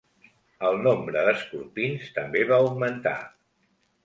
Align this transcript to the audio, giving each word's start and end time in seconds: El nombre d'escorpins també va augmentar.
El 0.69 0.79
nombre 0.87 1.25
d'escorpins 1.27 2.09
també 2.17 2.43
va 2.53 2.59
augmentar. 2.67 3.15